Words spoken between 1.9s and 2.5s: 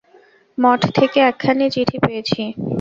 পেয়েছি।